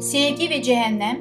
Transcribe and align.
sevgi 0.00 0.50
ve 0.50 0.62
cehennem, 0.62 1.18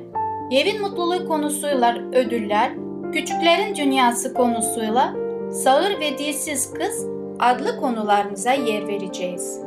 evin 0.52 0.82
mutluluğu 0.82 1.28
konusuyla 1.28 1.96
ödüller, 2.14 2.72
küçüklerin 3.14 3.76
dünyası 3.76 4.34
konusuyla 4.34 5.16
sağır 5.52 6.00
ve 6.00 6.18
dilsiz 6.18 6.74
kız 6.74 7.06
adlı 7.40 7.80
konularımıza 7.80 8.52
yer 8.52 8.88
vereceğiz. 8.88 9.60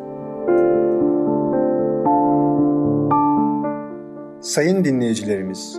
Sayın 4.40 4.84
dinleyicilerimiz, 4.84 5.78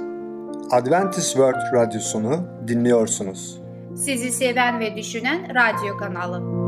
Adventist 0.72 1.32
World 1.32 1.74
Radyosunu 1.74 2.40
dinliyorsunuz. 2.68 3.62
Sizi 3.96 4.32
seven 4.32 4.80
ve 4.80 4.96
düşünen 4.96 5.48
radyo 5.56 5.98
kanalı. 5.98 6.63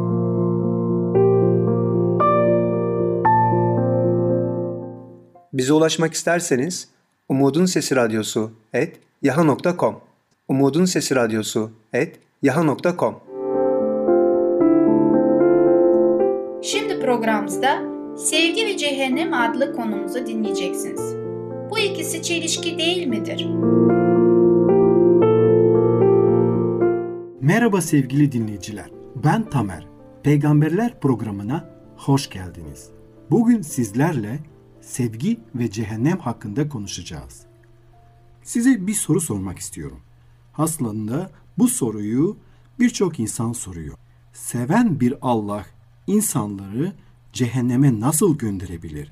Bize 5.55 5.73
ulaşmak 5.73 6.14
isterseniz 6.14 6.88
Umutun 7.30 7.66
Sesi 7.66 7.95
Radyosu 7.95 8.52
et 8.73 9.00
yaha.com 9.22 9.95
Umutun 10.48 10.86
Sesi 10.86 11.16
Radyosu 11.16 11.72
et 11.94 12.20
yaha.com 12.42 13.16
Şimdi 16.61 17.00
programımızda 17.00 17.81
Sevgi 18.17 18.66
ve 18.66 18.78
Cehennem 18.78 19.33
adlı 19.33 19.76
konumuzu 19.76 20.26
dinleyeceksiniz. 20.26 21.16
Bu 21.70 21.80
ikisi 21.80 22.23
çelişki 22.23 22.78
değil 22.78 23.08
midir? 23.08 23.48
Merhaba 27.42 27.81
sevgili 27.81 28.31
dinleyiciler. 28.31 28.92
Ben 29.23 29.50
Tamer. 29.50 29.88
Peygamberler 30.23 31.00
programına 31.00 31.70
hoş 31.98 32.30
geldiniz. 32.30 32.89
Bugün 33.31 33.61
sizlerle 33.61 34.39
sevgi 34.86 35.39
ve 35.55 35.72
cehennem 35.72 36.19
hakkında 36.19 36.69
konuşacağız. 36.69 37.41
Size 38.44 38.88
bir 38.88 38.94
soru 38.94 39.22
sormak 39.22 39.59
istiyorum. 39.59 40.00
Aslında 40.58 41.31
bu 41.58 41.67
soruyu 41.67 42.38
birçok 42.80 43.19
insan 43.19 43.53
soruyor. 43.53 43.95
Seven 44.33 45.00
bir 45.00 45.14
Allah 45.22 45.66
insanları 46.08 46.94
cehenneme 47.33 48.00
nasıl 48.00 48.38
gönderebilir? 48.38 49.11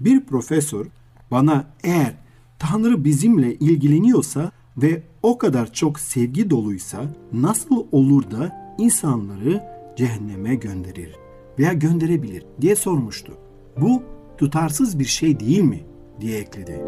Bir 0.00 0.24
profesör 0.24 0.86
bana 1.30 1.66
eğer 1.82 2.14
Tanrı 2.58 3.04
bizimle 3.04 3.54
ilgileniyorsa 3.54 4.52
ve 4.76 5.02
o 5.22 5.38
kadar 5.38 5.72
çok 5.72 6.00
sevgi 6.00 6.50
doluysa 6.50 7.14
nasıl 7.32 7.86
olur 7.92 8.30
da 8.30 8.74
insanları 8.78 9.64
cehenneme 9.96 10.54
gönderir 10.54 11.16
veya 11.58 11.72
gönderebilir 11.72 12.44
diye 12.60 12.76
sormuştu. 12.76 13.32
Bu 13.80 14.02
tutarsız 14.38 14.98
bir 14.98 15.04
şey 15.04 15.40
değil 15.40 15.62
mi? 15.62 15.80
diye 16.20 16.38
ekledi. 16.38 16.80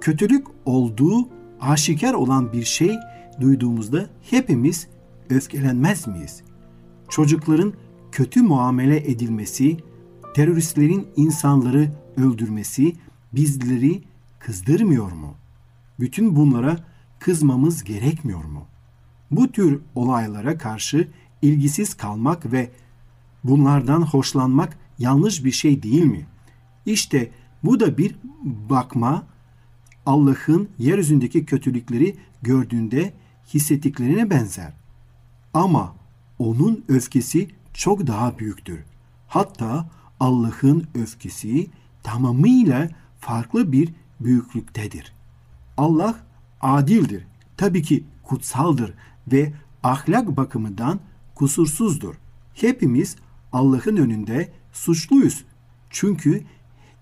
Kötülük 0.00 0.46
olduğu 0.64 1.28
aşikar 1.60 2.14
olan 2.14 2.52
bir 2.52 2.64
şey 2.64 2.96
duyduğumuzda 3.40 4.06
hepimiz 4.30 4.88
öfkelenmez 5.30 6.06
miyiz? 6.06 6.42
Çocukların 7.08 7.72
kötü 8.12 8.42
muamele 8.42 9.10
edilmesi, 9.10 9.76
teröristlerin 10.34 11.08
insanları 11.16 11.90
öldürmesi 12.16 12.92
bizleri 13.32 14.02
kızdırmıyor 14.38 15.12
mu? 15.12 15.34
Bütün 16.00 16.36
bunlara 16.36 16.76
kızmamız 17.18 17.84
gerekmiyor 17.84 18.44
mu? 18.44 18.66
Bu 19.30 19.52
tür 19.52 19.80
olaylara 19.94 20.58
karşı 20.58 21.08
ilgisiz 21.42 21.94
kalmak 21.94 22.52
ve 22.52 22.70
bunlardan 23.44 24.02
hoşlanmak 24.02 24.78
yanlış 24.98 25.44
bir 25.44 25.52
şey 25.52 25.82
değil 25.82 26.04
mi? 26.04 26.26
İşte 26.86 27.30
bu 27.64 27.80
da 27.80 27.98
bir 27.98 28.16
bakma 28.70 29.26
Allah'ın 30.06 30.68
yeryüzündeki 30.78 31.44
kötülükleri 31.44 32.16
gördüğünde 32.42 33.12
hissettiklerine 33.54 34.30
benzer. 34.30 34.72
Ama 35.54 35.94
onun 36.38 36.84
öfkesi 36.88 37.48
çok 37.74 38.06
daha 38.06 38.38
büyüktür. 38.38 38.84
Hatta 39.26 39.90
Allah'ın 40.20 40.86
öfkesi 40.94 41.70
tamamıyla 42.02 42.88
farklı 43.20 43.72
bir 43.72 43.92
büyüklüktedir. 44.20 45.12
Allah 45.76 46.14
adildir. 46.60 47.26
Tabii 47.56 47.82
ki 47.82 48.04
kutsaldır 48.22 48.94
ve 49.32 49.52
ahlak 49.82 50.36
bakımından 50.36 51.00
kusursuzdur. 51.34 52.14
Hepimiz 52.54 53.16
Allah'ın 53.52 53.96
önünde 53.96 54.52
suçluyuz. 54.72 55.44
Çünkü 55.90 56.44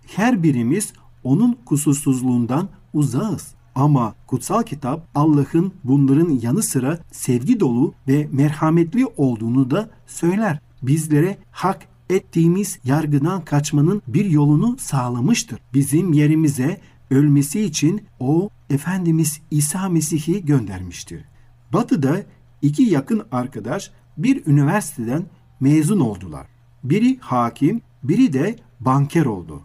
her 0.06 0.42
birimiz 0.42 0.92
onun 1.24 1.52
kusursuzluğundan 1.64 2.68
uzağız. 2.94 3.54
Ama 3.74 4.14
kutsal 4.26 4.62
kitap 4.62 5.08
Allah'ın 5.14 5.72
bunların 5.84 6.30
yanı 6.30 6.62
sıra 6.62 6.98
sevgi 7.12 7.60
dolu 7.60 7.94
ve 8.08 8.28
merhametli 8.32 9.06
olduğunu 9.06 9.70
da 9.70 9.90
söyler. 10.06 10.58
Bizlere 10.82 11.38
hak 11.50 11.88
ettiğimiz 12.10 12.78
yargıdan 12.84 13.44
kaçmanın 13.44 14.02
bir 14.08 14.24
yolunu 14.24 14.76
sağlamıştır. 14.78 15.58
Bizim 15.74 16.12
yerimize 16.12 16.80
ölmesi 17.10 17.60
için 17.60 18.02
o 18.20 18.50
Efendimiz 18.70 19.40
İsa 19.50 19.88
Mesih'i 19.88 20.44
göndermiştir. 20.44 21.24
Batı'da 21.72 22.22
iki 22.62 22.82
yakın 22.82 23.22
arkadaş 23.32 23.90
bir 24.18 24.46
üniversiteden 24.46 25.26
mezun 25.60 26.00
oldular. 26.00 26.46
Biri 26.90 27.18
hakim, 27.20 27.82
biri 28.02 28.32
de 28.32 28.56
banker 28.80 29.26
oldu. 29.26 29.60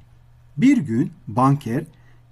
Bir 0.58 0.78
gün 0.78 1.12
banker 1.28 1.84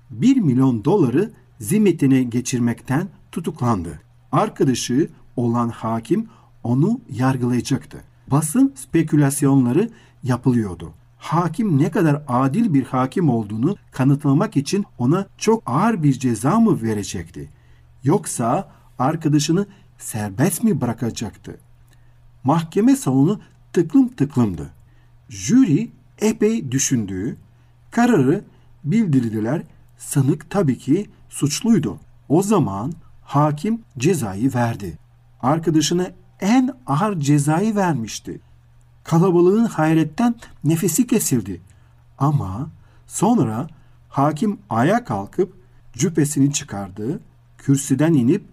1 0.09 0.37
milyon 0.37 0.85
doları 0.85 1.31
zimmetine 1.59 2.23
geçirmekten 2.23 3.07
tutuklandı. 3.31 4.01
Arkadaşı 4.31 5.09
olan 5.35 5.69
hakim 5.69 6.27
onu 6.63 7.01
yargılayacaktı. 7.09 8.03
Basın 8.27 8.73
spekülasyonları 8.75 9.89
yapılıyordu. 10.23 10.93
Hakim 11.17 11.77
ne 11.79 11.91
kadar 11.91 12.23
adil 12.27 12.73
bir 12.73 12.83
hakim 12.83 13.29
olduğunu 13.29 13.75
kanıtlamak 13.91 14.57
için 14.57 14.85
ona 14.97 15.27
çok 15.37 15.63
ağır 15.65 16.03
bir 16.03 16.13
ceza 16.13 16.59
mı 16.59 16.81
verecekti? 16.81 17.49
Yoksa 18.03 18.71
arkadaşını 18.99 19.67
serbest 19.97 20.63
mi 20.63 20.81
bırakacaktı? 20.81 21.59
Mahkeme 22.43 22.95
salonu 22.95 23.39
tıklım 23.73 24.07
tıklımdı. 24.07 24.78
Jüri 25.29 25.91
epey 26.19 26.71
düşündüğü, 26.71 27.37
kararı 27.91 28.43
bildirdiler. 28.83 29.61
Sanık 29.97 30.49
tabii 30.49 30.77
ki 30.77 31.09
suçluydu. 31.29 31.99
O 32.29 32.43
zaman 32.43 32.93
hakim 33.23 33.81
cezayı 33.97 34.53
verdi. 34.53 34.97
Arkadaşına 35.41 36.07
en 36.39 36.69
ağır 36.87 37.19
cezayı 37.19 37.75
vermişti. 37.75 38.39
Kalabalığın 39.03 39.65
hayretten 39.65 40.35
nefesi 40.63 41.07
kesildi. 41.07 41.61
Ama 42.17 42.69
sonra 43.07 43.67
hakim 44.09 44.59
ayağa 44.69 45.03
kalkıp 45.03 45.53
cübbesini 45.93 46.53
çıkardı, 46.53 47.19
kürsüden 47.57 48.13
inip 48.13 48.45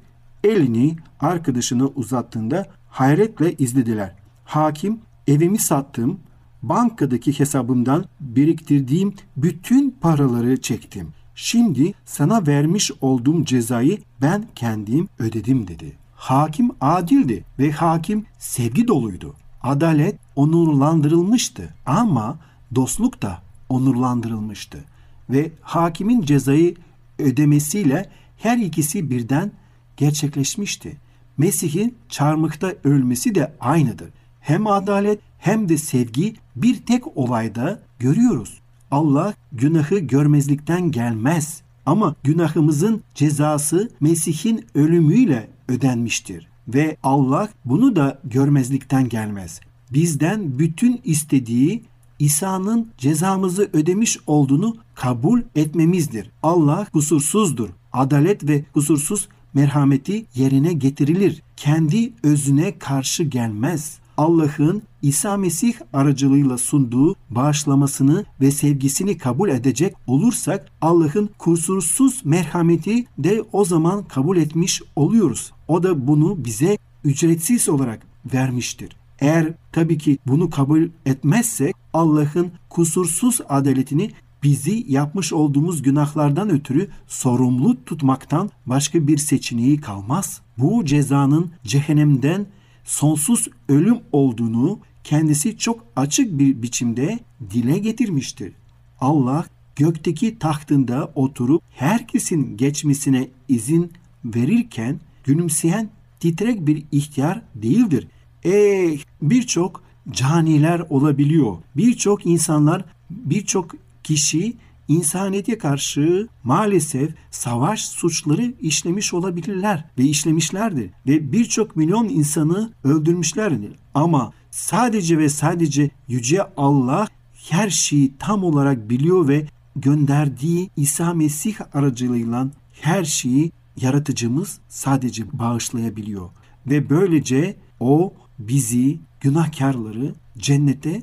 elini 0.44 0.96
arkadaşına 1.20 1.86
uzattığında 1.86 2.66
hayretle 2.88 3.54
izlediler. 3.54 4.14
Hakim 4.44 5.00
evimi 5.26 5.58
sattım, 5.58 6.20
bankadaki 6.68 7.38
hesabımdan 7.40 8.04
biriktirdiğim 8.20 9.14
bütün 9.36 9.90
paraları 9.90 10.60
çektim. 10.60 11.08
Şimdi 11.34 11.94
sana 12.04 12.46
vermiş 12.46 12.90
olduğum 13.00 13.44
cezayı 13.44 13.98
ben 14.22 14.44
kendim 14.54 15.08
ödedim 15.18 15.68
dedi. 15.68 15.92
Hakim 16.14 16.70
adildi 16.80 17.44
ve 17.58 17.70
hakim 17.70 18.26
sevgi 18.38 18.88
doluydu. 18.88 19.34
Adalet 19.62 20.18
onurlandırılmıştı 20.36 21.74
ama 21.86 22.38
dostluk 22.74 23.22
da 23.22 23.42
onurlandırılmıştı. 23.68 24.84
Ve 25.30 25.52
hakimin 25.60 26.22
cezayı 26.22 26.74
ödemesiyle 27.18 28.10
her 28.38 28.58
ikisi 28.58 29.10
birden 29.10 29.52
gerçekleşmişti. 29.96 30.96
Mesih'in 31.38 31.94
çarmıkta 32.08 32.74
ölmesi 32.84 33.34
de 33.34 33.52
aynıdır. 33.60 34.08
Hem 34.40 34.66
adalet 34.66 35.20
hem 35.46 35.68
de 35.68 35.78
sevgi 35.78 36.34
bir 36.56 36.76
tek 36.76 37.16
olayda 37.16 37.82
görüyoruz. 37.98 38.58
Allah 38.90 39.34
günahı 39.52 39.98
görmezlikten 39.98 40.90
gelmez. 40.90 41.62
Ama 41.86 42.14
günahımızın 42.24 43.02
cezası 43.14 43.90
Mesih'in 44.00 44.66
ölümüyle 44.74 45.48
ödenmiştir 45.68 46.48
ve 46.68 46.96
Allah 47.02 47.48
bunu 47.64 47.96
da 47.96 48.18
görmezlikten 48.24 49.08
gelmez. 49.08 49.60
Bizden 49.92 50.58
bütün 50.58 51.00
istediği 51.04 51.82
İsa'nın 52.18 52.88
cezamızı 52.98 53.70
ödemiş 53.72 54.18
olduğunu 54.26 54.76
kabul 54.94 55.42
etmemizdir. 55.54 56.30
Allah 56.42 56.86
kusursuzdur. 56.92 57.68
Adalet 57.92 58.48
ve 58.48 58.64
kusursuz 58.74 59.28
merhameti 59.54 60.26
yerine 60.34 60.72
getirilir. 60.72 61.42
Kendi 61.56 62.12
özüne 62.22 62.78
karşı 62.78 63.24
gelmez. 63.24 63.98
Allah'ın 64.16 64.82
İsa 65.02 65.36
Mesih 65.36 65.74
aracılığıyla 65.92 66.58
sunduğu 66.58 67.16
bağışlamasını 67.30 68.24
ve 68.40 68.50
sevgisini 68.50 69.18
kabul 69.18 69.48
edecek 69.48 69.94
olursak 70.06 70.66
Allah'ın 70.80 71.30
kusursuz 71.38 72.22
merhameti 72.24 73.06
de 73.18 73.44
o 73.52 73.64
zaman 73.64 74.04
kabul 74.04 74.36
etmiş 74.36 74.82
oluyoruz. 74.96 75.52
O 75.68 75.82
da 75.82 76.06
bunu 76.06 76.44
bize 76.44 76.78
ücretsiz 77.04 77.68
olarak 77.68 78.06
vermiştir. 78.34 78.96
Eğer 79.20 79.54
tabii 79.72 79.98
ki 79.98 80.18
bunu 80.26 80.50
kabul 80.50 80.88
etmezsek 81.06 81.74
Allah'ın 81.92 82.50
kusursuz 82.68 83.40
adaletini 83.48 84.10
bizi 84.42 84.84
yapmış 84.88 85.32
olduğumuz 85.32 85.82
günahlardan 85.82 86.50
ötürü 86.50 86.88
sorumlu 87.06 87.84
tutmaktan 87.84 88.50
başka 88.66 89.06
bir 89.06 89.18
seçeneği 89.18 89.80
kalmaz. 89.80 90.40
Bu 90.58 90.84
cezanın 90.84 91.50
cehennemden 91.64 92.46
sonsuz 92.86 93.48
ölüm 93.68 93.98
olduğunu 94.12 94.78
kendisi 95.04 95.58
çok 95.58 95.84
açık 95.96 96.38
bir 96.38 96.62
biçimde 96.62 97.18
dile 97.50 97.78
getirmiştir. 97.78 98.52
Allah 99.00 99.44
gökteki 99.76 100.38
tahtında 100.38 101.12
oturup 101.14 101.62
herkesin 101.70 102.56
geçmesine 102.56 103.28
izin 103.48 103.92
verirken 104.24 105.00
gülümseyen 105.24 105.90
titrek 106.20 106.66
bir 106.66 106.84
ihtiyar 106.92 107.42
değildir. 107.54 108.08
E 108.44 108.96
birçok 109.22 109.82
caniler 110.10 110.80
olabiliyor. 110.90 111.56
Birçok 111.76 112.26
insanlar, 112.26 112.84
birçok 113.10 113.70
kişi 114.02 114.56
insaniyete 114.88 115.58
karşı 115.58 116.28
maalesef 116.44 117.14
savaş 117.30 117.86
suçları 117.86 118.54
işlemiş 118.60 119.14
olabilirler 119.14 119.84
ve 119.98 120.02
işlemişlerdir 120.02 120.90
ve 121.06 121.32
birçok 121.32 121.76
milyon 121.76 122.08
insanı 122.08 122.72
öldürmüşlerdir. 122.84 123.72
Ama 123.94 124.32
sadece 124.50 125.18
ve 125.18 125.28
sadece 125.28 125.90
yüce 126.08 126.42
Allah 126.56 127.06
her 127.50 127.70
şeyi 127.70 128.12
tam 128.18 128.44
olarak 128.44 128.90
biliyor 128.90 129.28
ve 129.28 129.46
gönderdiği 129.76 130.70
İsa 130.76 131.14
Mesih 131.14 131.56
aracılığıyla 131.74 132.48
her 132.80 133.04
şeyi 133.04 133.52
yaratıcımız 133.80 134.58
sadece 134.68 135.38
bağışlayabiliyor. 135.38 136.30
Ve 136.66 136.90
böylece 136.90 137.56
o 137.80 138.14
bizi 138.38 138.98
günahkarları 139.20 140.14
cennete 140.38 141.02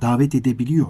davet 0.00 0.34
edebiliyor. 0.34 0.86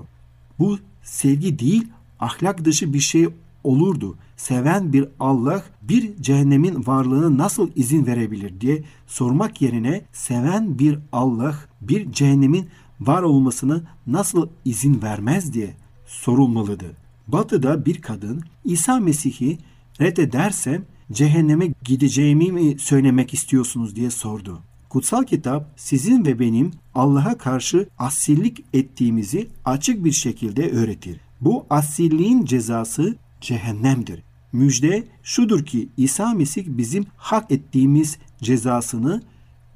Bu 0.58 0.78
sevgi 1.02 1.58
değil 1.58 1.88
ahlak 2.24 2.64
dışı 2.64 2.92
bir 2.92 3.00
şey 3.00 3.28
olurdu. 3.64 4.16
Seven 4.36 4.92
bir 4.92 5.08
Allah 5.20 5.62
bir 5.82 6.16
cehennemin 6.22 6.86
varlığına 6.86 7.38
nasıl 7.38 7.70
izin 7.76 8.06
verebilir 8.06 8.60
diye 8.60 8.84
sormak 9.06 9.62
yerine 9.62 10.04
seven 10.12 10.78
bir 10.78 10.98
Allah 11.12 11.54
bir 11.80 12.12
cehennemin 12.12 12.68
var 13.00 13.22
olmasına 13.22 13.82
nasıl 14.06 14.48
izin 14.64 15.02
vermez 15.02 15.52
diye 15.52 15.74
sorulmalıdır. 16.06 16.92
Batı'da 17.28 17.86
bir 17.86 18.02
kadın 18.02 18.42
İsa 18.64 19.00
Mesih'i 19.00 19.58
reddedersem 20.00 20.84
cehenneme 21.12 21.72
gideceğimi 21.84 22.52
mi 22.52 22.78
söylemek 22.78 23.34
istiyorsunuz 23.34 23.96
diye 23.96 24.10
sordu. 24.10 24.60
Kutsal 24.88 25.24
kitap 25.24 25.72
sizin 25.76 26.24
ve 26.24 26.38
benim 26.38 26.70
Allah'a 26.94 27.38
karşı 27.38 27.88
asillik 27.98 28.64
ettiğimizi 28.72 29.48
açık 29.64 30.04
bir 30.04 30.12
şekilde 30.12 30.70
öğretir. 30.70 31.20
Bu 31.40 31.66
asilliğin 31.70 32.44
cezası 32.44 33.16
cehennemdir. 33.40 34.22
Müjde 34.52 35.08
şudur 35.22 35.64
ki 35.64 35.88
İsa 35.96 36.34
Mesih 36.34 36.64
bizim 36.69 37.06
hak 37.16 37.50
ettiğimiz 37.50 38.19
cezasını 38.42 39.22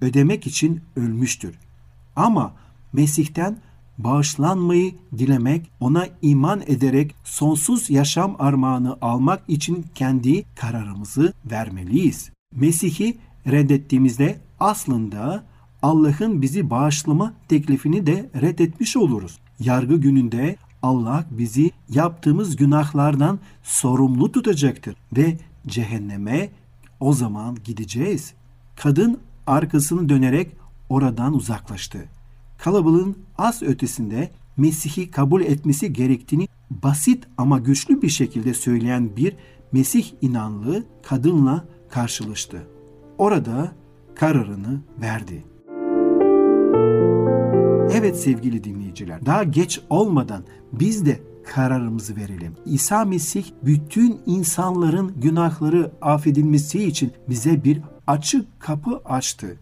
ödemek 0.00 0.46
için 0.46 0.80
ölmüştür. 0.96 1.54
Ama 2.16 2.54
Mesih'ten 2.92 3.58
bağışlanmayı 3.98 4.94
dilemek, 5.18 5.70
ona 5.80 6.06
iman 6.22 6.62
ederek 6.66 7.14
sonsuz 7.24 7.90
yaşam 7.90 8.36
armağanı 8.38 8.98
almak 9.00 9.42
için 9.48 9.86
kendi 9.94 10.44
kararımızı 10.54 11.32
vermeliyiz. 11.50 12.30
Mesih'i 12.54 13.18
reddettiğimizde 13.46 14.40
aslında 14.60 15.44
Allah'ın 15.82 16.42
bizi 16.42 16.70
bağışlama 16.70 17.34
teklifini 17.48 18.06
de 18.06 18.30
reddetmiş 18.40 18.96
oluruz. 18.96 19.38
Yargı 19.60 19.96
gününde 19.96 20.56
Allah 20.82 21.24
bizi 21.30 21.70
yaptığımız 21.88 22.56
günahlardan 22.56 23.38
sorumlu 23.62 24.32
tutacaktır 24.32 24.96
ve 25.16 25.38
cehenneme 25.66 26.50
o 27.00 27.12
zaman 27.12 27.56
gideceğiz. 27.64 28.34
Kadın 28.76 29.20
arkasını 29.46 30.08
dönerek 30.08 30.56
oradan 30.88 31.34
uzaklaştı. 31.34 32.04
Kalabalığın 32.58 33.16
az 33.38 33.62
ötesinde 33.62 34.30
Mesih'i 34.56 35.10
kabul 35.10 35.42
etmesi 35.42 35.92
gerektiğini 35.92 36.48
basit 36.70 37.24
ama 37.38 37.58
güçlü 37.58 38.02
bir 38.02 38.08
şekilde 38.08 38.54
söyleyen 38.54 39.16
bir 39.16 39.36
Mesih 39.72 40.06
inanlı 40.22 40.84
kadınla 41.02 41.64
karşılaştı. 41.90 42.66
Orada 43.18 43.72
kararını 44.14 44.80
verdi. 45.00 45.44
Evet 47.92 48.20
sevgili 48.20 48.64
dinleyiciler, 48.64 49.26
daha 49.26 49.44
geç 49.44 49.80
olmadan 49.90 50.44
biz 50.72 51.06
de 51.06 51.20
kararımızı 51.44 52.16
verelim. 52.16 52.52
İsa 52.66 53.04
Mesih 53.04 53.44
bütün 53.62 54.20
insanların 54.26 55.12
günahları 55.20 55.92
affedilmesi 56.02 56.84
için 56.84 57.12
bize 57.28 57.64
bir 57.64 57.80
açık 58.06 58.60
kapı 58.60 59.00
açtı. 59.04 59.56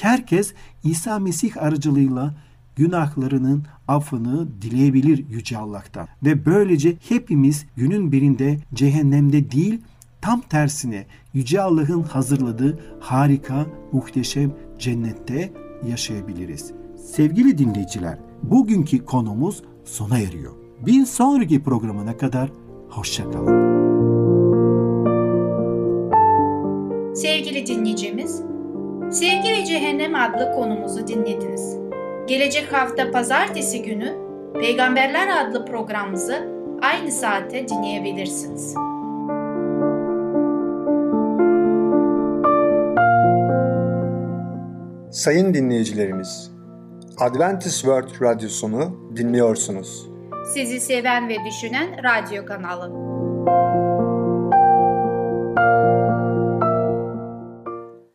Herkes 0.00 0.52
İsa 0.84 1.18
Mesih 1.18 1.62
aracılığıyla 1.62 2.34
günahlarının 2.76 3.64
affını 3.88 4.48
dileyebilir 4.62 5.24
Yüce 5.30 5.58
Allah'tan. 5.58 6.08
Ve 6.24 6.46
böylece 6.46 6.96
hepimiz 7.08 7.66
günün 7.76 8.12
birinde 8.12 8.58
cehennemde 8.74 9.50
değil 9.50 9.80
tam 10.20 10.40
tersine 10.40 11.06
Yüce 11.34 11.60
Allah'ın 11.60 12.02
hazırladığı 12.02 12.78
harika, 13.00 13.66
muhteşem 13.92 14.52
cennette 14.78 15.52
yaşayabiliriz. 15.88 16.79
Sevgili 17.04 17.58
dinleyiciler, 17.58 18.18
bugünkü 18.42 19.04
konumuz 19.04 19.62
sona 19.84 20.18
eriyor. 20.18 20.52
Bir 20.86 21.04
sonraki 21.04 21.62
programına 21.62 22.16
kadar 22.16 22.50
hoşçakalın. 22.88 23.70
Sevgili 27.14 27.66
dinleyicimiz, 27.66 28.42
Sevgi 29.10 29.48
ve 29.48 29.64
Cehennem 29.64 30.14
adlı 30.14 30.52
konumuzu 30.52 31.06
dinlediniz. 31.06 31.76
Gelecek 32.26 32.72
hafta 32.72 33.10
pazartesi 33.10 33.82
günü 33.82 34.14
Peygamberler 34.60 35.44
adlı 35.44 35.66
programımızı 35.66 36.48
aynı 36.82 37.10
saatte 37.10 37.68
dinleyebilirsiniz. 37.68 38.74
Sayın 45.10 45.54
dinleyicilerimiz, 45.54 46.49
Adventist 47.20 47.80
World 47.80 48.20
Radyosunu 48.22 49.10
dinliyorsunuz. 49.16 50.08
Sizi 50.54 50.80
seven 50.80 51.28
ve 51.28 51.36
düşünen 51.48 52.04
radyo 52.04 52.46
kanalı. 52.46 52.90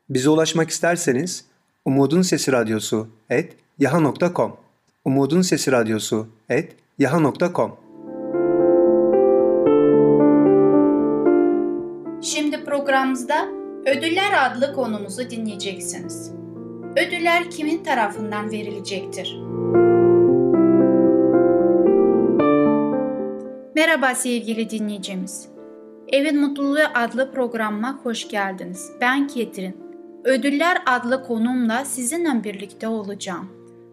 Bize 0.09 0.29
ulaşmak 0.29 0.69
isterseniz 0.69 1.45
Umutun 1.85 2.21
Sesi 2.21 2.51
Radyosu 2.51 3.07
et 3.29 3.53
yaha.com 3.79 4.57
Umutun 5.05 5.41
Sesi 5.41 5.71
Radyosu 5.71 6.27
et 6.49 6.75
yaha.com 6.99 7.77
Şimdi 12.21 12.63
programımızda 12.63 13.47
Ödüller 13.85 14.51
adlı 14.51 14.73
konumuzu 14.73 15.29
dinleyeceksiniz. 15.29 16.44
Ödüller 16.95 17.51
kimin 17.51 17.83
tarafından 17.83 18.51
verilecektir? 18.51 19.37
Merhaba 23.75 24.15
sevgili 24.15 24.69
dinleyicimiz. 24.69 25.49
Evin 26.07 26.41
Mutluluğu 26.41 26.79
adlı 26.93 27.31
programıma 27.31 27.99
hoş 28.03 28.27
geldiniz. 28.27 28.91
Ben 29.01 29.27
Ketrin. 29.27 29.77
Ödüller 30.23 30.77
adlı 30.85 31.23
konumla 31.23 31.85
sizinle 31.85 32.43
birlikte 32.43 32.87
olacağım. 32.87 33.49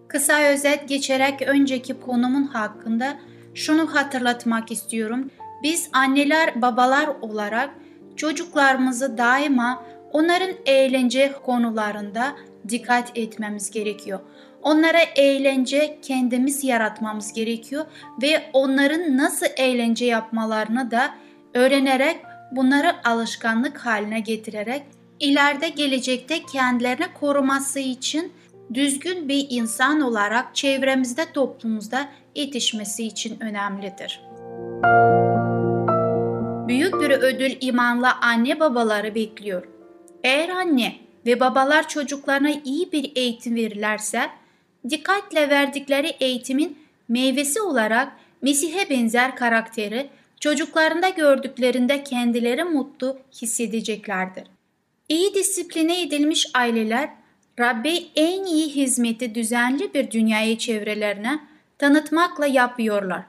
Kısa 0.09 0.43
özet 0.53 0.89
geçerek 0.89 1.43
önceki 1.47 2.01
konumun 2.01 2.45
hakkında 2.45 3.19
şunu 3.55 3.95
hatırlatmak 3.95 4.73
istiyorum. 4.73 5.31
Biz 5.63 5.91
anneler, 5.93 6.63
babalar 6.63 7.09
olarak 7.21 7.71
çocuklarımızı 8.17 9.19
daima 9.19 9.85
onların 10.13 10.51
eğlence 10.67 11.33
konularında 11.47 12.33
dikkat 12.69 13.19
etmemiz 13.19 13.71
gerekiyor. 13.71 14.21
Onlara 14.63 15.01
eğlence 15.17 15.99
kendimiz 16.03 16.65
yaratmamız 16.65 17.33
gerekiyor 17.33 17.85
ve 18.23 18.43
onların 18.53 19.17
nasıl 19.17 19.47
eğlence 19.57 20.05
yapmalarını 20.05 20.91
da 20.91 21.15
öğrenerek 21.55 22.17
bunları 22.53 23.09
alışkanlık 23.09 23.79
haline 23.79 24.21
getirerek 24.21 24.83
ileride 25.21 25.69
gelecekte 25.69 26.43
kendilerini 26.53 27.07
koruması 27.21 27.79
için 27.79 28.33
düzgün 28.75 29.29
bir 29.29 29.47
insan 29.51 30.01
olarak 30.01 30.57
çevremizde 30.57 31.33
toplumumuzda 31.35 32.09
yetişmesi 32.35 33.07
için 33.07 33.41
önemlidir. 33.41 34.21
Büyük 36.69 37.01
bir 37.01 37.11
ödül 37.11 37.57
imanlı 37.61 38.09
anne 38.13 38.61
babaları 38.61 39.15
bekliyor. 39.15 39.69
Eğer 40.25 40.49
anne 40.49 40.93
ve 41.27 41.41
babalar 41.41 41.89
çocuklarına 41.89 42.51
iyi 42.65 42.93
bir 42.93 43.13
eğitim 43.17 43.55
verirlerse, 43.55 44.31
dikkatle 44.91 45.51
verdikleri 45.51 46.07
eğitimin 46.21 46.79
meyvesi 47.09 47.61
olarak 47.61 48.13
Mesih'e 48.43 48.91
benzer 48.91 49.37
karakteri 49.37 50.09
çocuklarında 50.41 51.09
gördüklerinde 51.09 52.05
kendileri 52.05 52.65
mutlu 52.65 53.19
hissedeceklerdir. 53.43 54.45
İyi 55.09 55.35
disipline 55.35 56.03
edilmiş 56.03 56.47
aileler 56.55 57.11
Rabbe 57.61 57.95
en 58.17 58.45
iyi 58.45 58.69
hizmeti 58.69 59.35
düzenli 59.35 59.95
bir 59.95 60.11
dünyayı 60.11 60.59
çevrelerine 60.59 61.41
tanıtmakla 61.79 62.47
yapıyorlar. 62.47 63.23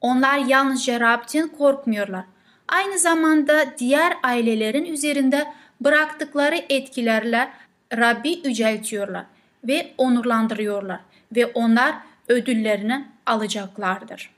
Onlar 0.00 0.38
yalnızca 0.38 1.00
Rab'den 1.00 1.48
korkmuyorlar. 1.48 2.24
Aynı 2.68 2.98
zamanda 2.98 3.64
diğer 3.78 4.12
ailelerin 4.22 4.84
üzerinde 4.84 5.46
bıraktıkları 5.84 6.64
etkilerle 6.68 7.48
Rabbi 7.96 8.40
yüceltiyorlar 8.44 9.24
ve 9.64 9.92
onurlandırıyorlar 9.98 11.00
ve 11.36 11.46
onlar 11.46 11.94
ödüllerini 12.28 13.04
alacaklardır. 13.26 14.30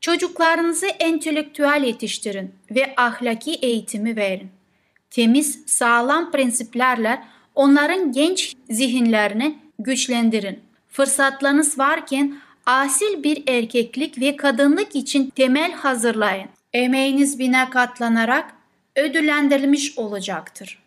Çocuklarınızı 0.00 0.86
entelektüel 0.86 1.82
yetiştirin 1.84 2.54
ve 2.70 2.94
ahlaki 2.96 3.54
eğitimi 3.54 4.16
verin. 4.16 4.50
Temiz, 5.10 5.62
sağlam 5.66 6.30
prensiplerle 6.30 7.22
onların 7.54 8.12
genç 8.12 8.54
zihinlerini 8.70 9.58
güçlendirin. 9.78 10.60
Fırsatlarınız 10.88 11.78
varken 11.78 12.34
asil 12.66 13.22
bir 13.22 13.42
erkeklik 13.46 14.20
ve 14.20 14.36
kadınlık 14.36 14.96
için 14.96 15.30
temel 15.30 15.72
hazırlayın. 15.72 16.48
Emeğiniz 16.72 17.38
bine 17.38 17.70
katlanarak 17.70 18.54
ödüllendirilmiş 18.96 19.98
olacaktır. 19.98 20.82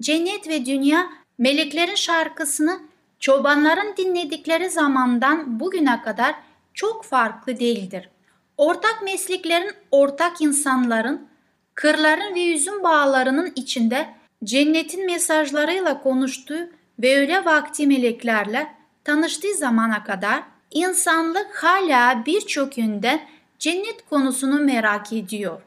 Cennet 0.00 0.48
ve 0.48 0.66
dünya 0.66 1.10
meleklerin 1.38 1.94
şarkısını 1.94 2.80
çobanların 3.18 3.96
dinledikleri 3.96 4.70
zamandan 4.70 5.60
bugüne 5.60 6.02
kadar 6.02 6.34
çok 6.74 7.04
farklı 7.04 7.60
değildir. 7.60 8.10
Ortak 8.56 9.02
mesleklerin, 9.02 9.70
ortak 9.90 10.40
insanların, 10.40 11.28
kırların 11.74 12.34
ve 12.34 12.40
yüzüm 12.40 12.82
bağlarının 12.82 13.52
içinde 13.56 14.08
cennetin 14.44 15.06
mesajlarıyla 15.06 16.02
konuştuğu 16.02 16.68
ve 16.98 17.18
öyle 17.18 17.44
vakti 17.44 17.86
meleklerle 17.86 18.66
tanıştığı 19.04 19.54
zamana 19.54 20.04
kadar 20.04 20.42
insanlık 20.70 21.64
hala 21.64 22.26
birçok 22.26 22.78
yönden 22.78 23.20
cennet 23.58 24.08
konusunu 24.10 24.60
merak 24.60 25.12
ediyor. 25.12 25.62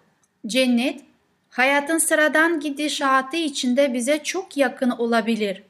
Cennet, 0.47 1.01
hayatın 1.50 1.98
sıradan 1.98 2.60
gidişatı 2.60 3.38
içinde 3.38 3.94
bize 3.94 4.24
çok 4.24 4.58
yakın 4.58 4.89
olabilir. 4.89 5.63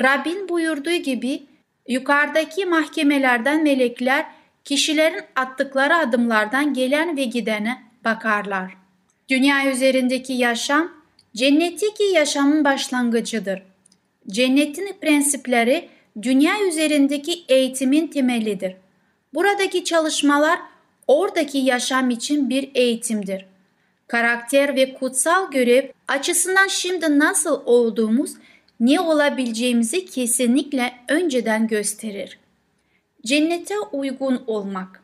Rabbin 0.00 0.48
buyurduğu 0.48 0.90
gibi 0.96 1.42
yukarıdaki 1.88 2.66
mahkemelerden 2.66 3.62
melekler 3.62 4.26
kişilerin 4.64 5.22
attıkları 5.36 5.96
adımlardan 5.96 6.74
gelen 6.74 7.16
ve 7.16 7.24
gidene 7.24 7.82
bakarlar. 8.04 8.76
Dünya 9.28 9.70
üzerindeki 9.70 10.32
yaşam 10.32 10.92
cennetteki 11.36 12.02
yaşamın 12.02 12.64
başlangıcıdır. 12.64 13.62
Cennetin 14.28 14.96
prensipleri 15.00 15.88
dünya 16.22 16.60
üzerindeki 16.68 17.44
eğitimin 17.48 18.06
temelidir. 18.06 18.76
Buradaki 19.34 19.84
çalışmalar 19.84 20.58
oradaki 21.06 21.58
yaşam 21.58 22.10
için 22.10 22.50
bir 22.50 22.70
eğitimdir. 22.74 23.51
Karakter 24.12 24.76
ve 24.76 24.94
kutsal 24.94 25.50
görev 25.50 25.88
açısından 26.08 26.66
şimdi 26.66 27.18
nasıl 27.18 27.62
olduğumuz, 27.64 28.34
ne 28.80 29.00
olabileceğimizi 29.00 30.04
kesinlikle 30.06 30.92
önceden 31.08 31.66
gösterir. 31.66 32.38
Cennete 33.26 33.74
uygun 33.78 34.42
olmak. 34.46 35.02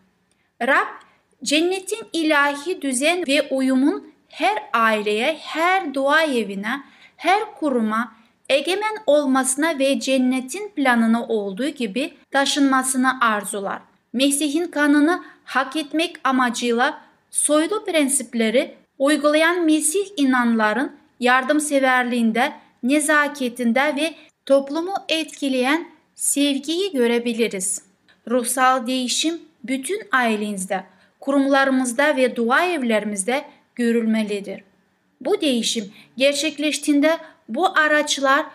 Rab, 0.62 0.86
cennetin 1.42 1.98
ilahi 2.12 2.82
düzen 2.82 3.24
ve 3.28 3.48
uyumun 3.50 4.12
her 4.28 4.58
aileye, 4.72 5.36
her 5.40 5.94
dua 5.94 6.22
evine, 6.22 6.82
her 7.16 7.54
kuruma 7.54 8.12
egemen 8.48 8.96
olmasına 9.06 9.78
ve 9.78 10.00
cennetin 10.00 10.68
planını 10.68 11.26
olduğu 11.26 11.68
gibi 11.68 12.14
taşınmasını 12.30 13.20
arzular. 13.20 13.80
Mesih'in 14.12 14.66
kanını 14.66 15.24
hak 15.44 15.76
etmek 15.76 16.16
amacıyla 16.24 17.00
soylu 17.30 17.84
prensipleri 17.84 18.78
uygulayan 18.98 19.64
Mesih 19.64 20.06
inanların 20.16 20.96
yardımseverliğinde, 21.20 22.52
nezaketinde 22.82 23.96
ve 23.96 24.14
toplumu 24.46 24.94
etkileyen 25.08 25.88
sevgiyi 26.14 26.92
görebiliriz. 26.92 27.82
Ruhsal 28.30 28.86
değişim 28.86 29.40
bütün 29.64 30.00
ailenizde, 30.12 30.84
kurumlarımızda 31.20 32.16
ve 32.16 32.36
dua 32.36 32.64
evlerimizde 32.64 33.44
görülmelidir. 33.74 34.62
Bu 35.20 35.40
değişim 35.40 35.92
gerçekleştiğinde 36.16 37.18
bu 37.48 37.78
araçlar 37.78 38.46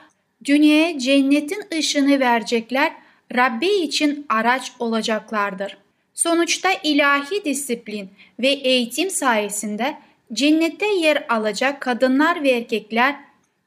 dünyaya 0.45 0.99
cennetin 0.99 1.63
ışını 1.77 2.19
verecekler, 2.19 2.93
Rabbi 3.35 3.67
için 3.67 4.25
araç 4.29 4.71
olacaklardır. 4.79 5.77
Sonuçta 6.13 6.69
ilahi 6.83 7.45
disiplin 7.45 8.09
ve 8.39 8.47
eğitim 8.47 9.09
sayesinde 9.09 9.97
cennette 10.33 10.85
yer 10.85 11.25
alacak 11.29 11.81
kadınlar 11.81 12.43
ve 12.43 12.49
erkekler 12.49 13.15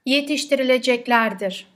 yetiştirileceklerdir. 0.06 1.66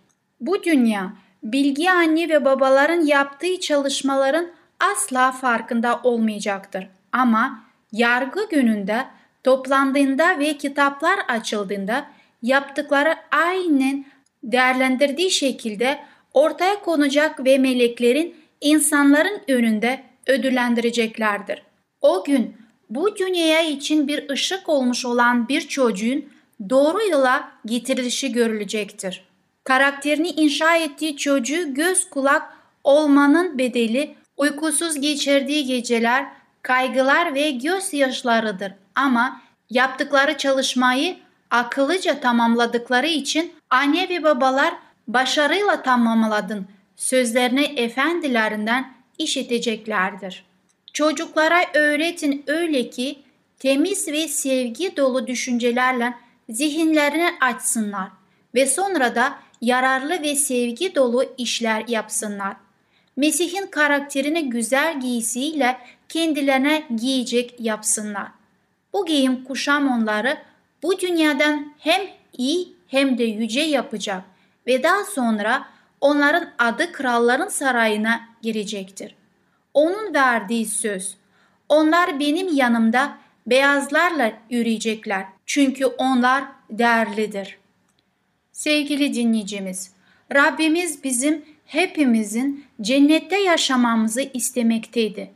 Bu 0.40 0.62
dünya 0.62 1.12
bilgi 1.42 1.90
anne 1.90 2.28
ve 2.28 2.44
babaların 2.44 3.06
yaptığı 3.06 3.60
çalışmaların 3.60 4.50
asla 4.80 5.32
farkında 5.32 6.00
olmayacaktır. 6.04 6.88
Ama 7.12 7.64
yargı 7.92 8.48
gününde 8.48 9.06
toplandığında 9.44 10.38
ve 10.38 10.56
kitaplar 10.56 11.18
açıldığında 11.28 12.06
yaptıkları 12.42 13.14
aynen 13.30 14.04
değerlendirdiği 14.42 15.30
şekilde 15.30 15.98
ortaya 16.34 16.82
konacak 16.82 17.44
ve 17.44 17.58
meleklerin 17.58 18.34
insanların 18.60 19.40
önünde 19.48 20.00
ödüllendireceklerdir. 20.26 21.62
O 22.00 22.24
gün 22.24 22.56
bu 22.90 23.16
dünyaya 23.16 23.62
için 23.62 24.08
bir 24.08 24.30
ışık 24.30 24.68
olmuş 24.68 25.04
olan 25.04 25.48
bir 25.48 25.60
çocuğun 25.60 26.24
doğru 26.70 27.08
yola 27.10 27.52
getirilişi 27.66 28.32
görülecektir. 28.32 29.24
Karakterini 29.64 30.28
inşa 30.28 30.76
ettiği 30.76 31.16
çocuğu 31.16 31.74
göz 31.74 32.10
kulak 32.10 32.42
olmanın 32.84 33.58
bedeli 33.58 34.14
uykusuz 34.36 35.00
geçirdiği 35.00 35.66
geceler, 35.66 36.26
kaygılar 36.62 37.34
ve 37.34 37.50
gözyaşlarıdır. 37.50 38.72
Ama 38.94 39.40
yaptıkları 39.70 40.36
çalışmayı 40.36 41.16
akıllıca 41.50 42.20
tamamladıkları 42.20 43.06
için 43.06 43.52
anne 43.70 44.08
ve 44.08 44.22
babalar 44.22 44.74
başarıyla 45.08 45.82
tamamladın 45.82 46.66
sözlerini 46.96 47.62
efendilerinden 47.62 48.92
işiteceklerdir. 49.18 50.49
Çocuklara 50.92 51.64
öğretin 51.74 52.44
öyle 52.46 52.90
ki 52.90 53.18
temiz 53.58 54.08
ve 54.08 54.28
sevgi 54.28 54.96
dolu 54.96 55.26
düşüncelerle 55.26 56.14
zihinlerini 56.48 57.30
açsınlar 57.40 58.08
ve 58.54 58.66
sonra 58.66 59.14
da 59.14 59.38
yararlı 59.60 60.22
ve 60.22 60.34
sevgi 60.34 60.94
dolu 60.94 61.34
işler 61.38 61.84
yapsınlar. 61.88 62.56
Mesih'in 63.16 63.66
karakterini 63.66 64.50
güzel 64.50 65.00
giysiyle 65.00 65.78
kendilerine 66.08 66.86
giyecek 66.96 67.54
yapsınlar. 67.58 68.28
Bu 68.92 69.06
giyim 69.06 69.44
kuşam 69.44 69.88
onları 69.88 70.38
bu 70.82 71.00
dünyadan 71.00 71.74
hem 71.78 72.00
iyi 72.38 72.72
hem 72.86 73.18
de 73.18 73.24
yüce 73.24 73.60
yapacak 73.60 74.22
ve 74.66 74.82
daha 74.82 75.04
sonra 75.04 75.66
onların 76.00 76.50
adı 76.58 76.92
kralların 76.92 77.48
sarayına 77.48 78.20
girecektir. 78.42 79.19
Onun 79.74 80.14
verdiği 80.14 80.66
söz, 80.66 81.16
Onlar 81.70 82.20
benim 82.20 82.56
yanımda 82.56 83.18
beyazlarla 83.46 84.32
yürüyecekler. 84.50 85.26
Çünkü 85.46 85.86
onlar 85.86 86.44
değerlidir. 86.70 87.58
Sevgili 88.52 89.14
dinleyicimiz, 89.14 89.92
Rabbimiz 90.34 91.04
bizim 91.04 91.44
hepimizin 91.66 92.64
cennette 92.80 93.40
yaşamamızı 93.40 94.22
istemekteydi. 94.34 95.30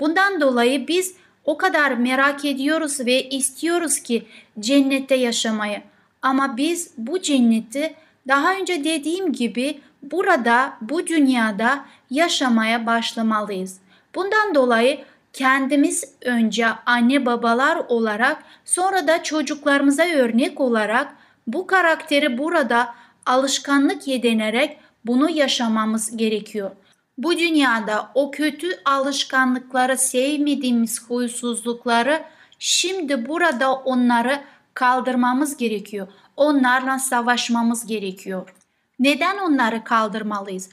Bundan 0.00 0.40
dolayı 0.40 0.88
biz 0.88 1.14
o 1.44 1.56
kadar 1.56 1.92
merak 1.92 2.44
ediyoruz 2.44 3.00
ve 3.00 3.28
istiyoruz 3.28 4.00
ki 4.00 4.26
cennette 4.60 5.14
yaşamayı. 5.14 5.82
Ama 6.22 6.56
biz 6.56 6.90
bu 6.98 7.22
cenneti 7.22 7.94
daha 8.28 8.54
önce 8.54 8.84
dediğim 8.84 9.32
gibi 9.32 9.80
burada, 10.02 10.72
bu 10.80 11.06
dünyada 11.06 11.84
yaşamaya 12.10 12.86
başlamalıyız. 12.86 13.80
Bundan 14.14 14.54
dolayı 14.54 15.04
kendimiz 15.32 16.14
önce 16.22 16.66
anne 16.86 17.26
babalar 17.26 17.76
olarak 17.76 18.42
sonra 18.64 19.08
da 19.08 19.22
çocuklarımıza 19.22 20.04
örnek 20.04 20.60
olarak 20.60 21.16
bu 21.46 21.66
karakteri 21.66 22.38
burada 22.38 22.94
alışkanlık 23.26 24.08
edinerek 24.08 24.78
bunu 25.04 25.30
yaşamamız 25.30 26.16
gerekiyor. 26.16 26.70
Bu 27.18 27.38
dünyada 27.38 28.10
o 28.14 28.30
kötü 28.30 28.68
alışkanlıkları, 28.84 29.98
sevmediğimiz 29.98 31.10
huysuzlukları 31.10 32.22
şimdi 32.58 33.28
burada 33.28 33.74
onları 33.74 34.40
kaldırmamız 34.74 35.56
gerekiyor. 35.56 36.08
Onlarla 36.36 36.98
savaşmamız 36.98 37.86
gerekiyor. 37.86 38.54
Neden 38.98 39.38
onları 39.38 39.84
kaldırmalıyız? 39.84 40.68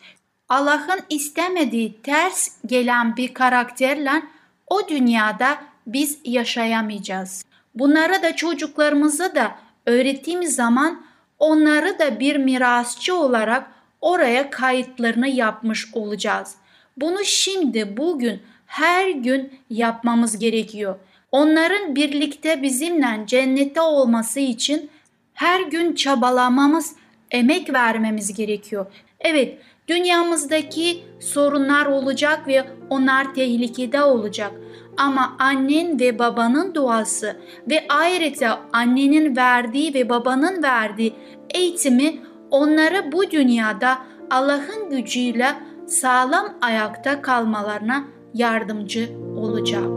Allah'ın 0.50 1.00
istemediği 1.10 2.01
ters 2.01 2.50
gelen 2.65 3.18
bir 3.18 3.34
karakterle 3.34 4.12
o 4.68 4.88
dünyada 4.88 5.58
biz 5.88 6.20
yaşayamayacağız. 6.25 7.46
Bunları 7.75 8.24
da 8.24 8.36
çocuklarımıza 8.36 9.36
da 9.36 9.56
öğrettiğimiz 9.86 10.56
zaman 10.56 11.01
onları 11.39 12.00
da 12.00 12.20
bir 12.20 12.36
mirasçı 12.36 13.15
olarak 13.15 13.72
oraya 14.01 14.50
kayıtlarını 14.50 15.27
yapmış 15.27 15.94
olacağız. 15.94 16.56
Bunu 16.98 17.25
şimdi 17.25 17.98
bugün 17.98 18.41
her 18.65 19.10
gün 19.10 19.60
yapmamız 19.70 20.39
gerekiyor. 20.39 20.96
Onların 21.32 21.96
birlikte 21.96 22.62
bizimle 22.62 23.24
cennette 23.27 23.82
olması 23.82 24.39
için 24.39 24.89
her 25.41 25.62
gün 25.62 25.95
çabalamamız, 25.95 26.95
emek 27.31 27.74
vermemiz 27.74 28.33
gerekiyor. 28.33 28.86
Evet, 29.19 29.57
dünyamızdaki 29.88 31.03
sorunlar 31.19 31.86
olacak 31.86 32.48
ve 32.48 32.65
onlar 32.89 33.33
tehlikede 33.33 34.03
olacak. 34.03 34.51
Ama 34.98 35.36
annen 35.39 36.00
ve 36.00 36.19
babanın 36.19 36.74
duası 36.74 37.38
ve 37.69 37.86
ayrıca 37.89 38.60
annenin 38.74 39.36
verdiği 39.36 39.93
ve 39.93 40.10
babanın 40.10 40.63
verdiği 40.63 41.13
eğitimi 41.53 42.13
onları 42.51 43.12
bu 43.12 43.31
dünyada 43.31 43.98
Allah'ın 44.29 44.89
gücüyle 44.89 45.53
sağlam 45.88 46.53
ayakta 46.62 47.21
kalmalarına 47.21 48.03
yardımcı 48.33 49.10
olacak. 49.36 49.89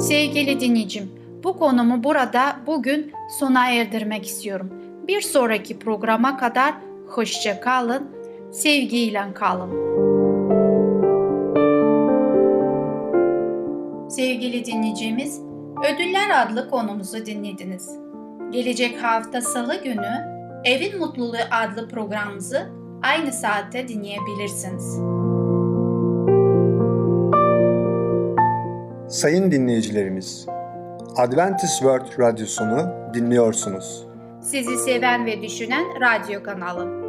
Sevgili 0.00 0.60
dinleyicim, 0.60 1.13
bu 1.44 1.56
konumu 1.58 2.04
burada 2.04 2.56
bugün 2.66 3.12
sona 3.38 3.70
erdirmek 3.70 4.26
istiyorum. 4.26 4.70
Bir 5.08 5.20
sonraki 5.20 5.78
programa 5.78 6.36
kadar 6.36 6.74
hoşça 7.06 7.60
kalın, 7.60 8.10
sevgiyle 8.52 9.34
kalın. 9.34 9.70
Sevgili 14.10 14.64
dinleyicimiz, 14.64 15.40
Ödüller 15.94 16.42
adlı 16.42 16.70
konumuzu 16.70 17.26
dinlediniz. 17.26 17.90
Gelecek 18.50 19.02
hafta 19.02 19.40
salı 19.40 19.82
günü 19.82 20.34
Evin 20.64 20.98
Mutluluğu 20.98 21.36
adlı 21.50 21.88
programımızı 21.88 22.70
aynı 23.02 23.32
saatte 23.32 23.88
dinleyebilirsiniz. 23.88 24.98
Sayın 29.08 29.50
dinleyicilerimiz, 29.52 30.46
Adventist 31.16 31.78
World 31.78 32.18
Radyosunu 32.18 32.90
dinliyorsunuz. 33.14 34.06
Sizi 34.42 34.76
seven 34.76 35.26
ve 35.26 35.42
düşünen 35.42 35.84
radyo 36.00 36.42
kanalı. 36.42 37.04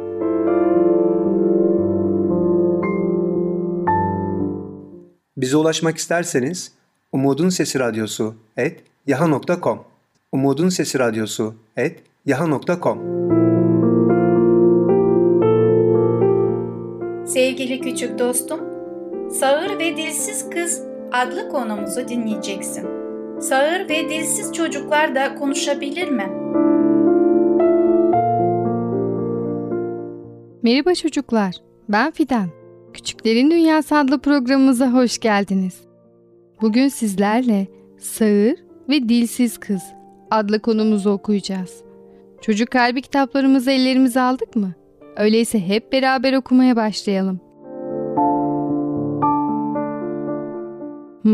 Bize 5.36 5.56
ulaşmak 5.56 5.96
isterseniz 5.96 6.72
Umutun 7.12 7.48
Sesi 7.48 7.78
Radyosu 7.78 8.34
et 8.56 8.82
yaha.com 9.06 9.84
Umutun 10.32 10.68
Sesi 10.68 10.98
Radyosu 10.98 11.54
et 11.76 12.02
yaha.com 12.26 12.98
Sevgili 17.26 17.80
küçük 17.80 18.18
dostum, 18.18 18.60
Sağır 19.30 19.78
ve 19.78 19.96
Dilsiz 19.96 20.50
Kız 20.50 20.82
adlı 21.12 21.48
konumuzu 21.48 22.08
dinleyeceksin. 22.08 22.95
Sağır 23.40 23.88
ve 23.88 24.08
dilsiz 24.10 24.52
çocuklar 24.52 25.14
da 25.14 25.34
konuşabilir 25.34 26.08
mi? 26.08 26.26
Merhaba 30.62 30.94
çocuklar, 30.94 31.54
ben 31.88 32.10
Fidan. 32.10 32.48
Küçüklerin 32.92 33.50
Dünyası 33.50 33.96
adlı 33.96 34.18
programımıza 34.18 34.92
hoş 34.92 35.18
geldiniz. 35.18 35.80
Bugün 36.62 36.88
sizlerle 36.88 37.66
Sağır 37.98 38.56
ve 38.88 39.08
Dilsiz 39.08 39.58
Kız 39.58 39.82
adlı 40.30 40.60
konumuzu 40.60 41.10
okuyacağız. 41.10 41.82
Çocuk 42.40 42.70
kalbi 42.70 43.02
kitaplarımızı 43.02 43.70
ellerimize 43.70 44.20
aldık 44.20 44.56
mı? 44.56 44.72
Öyleyse 45.16 45.68
hep 45.68 45.92
beraber 45.92 46.32
okumaya 46.32 46.76
başlayalım. 46.76 47.40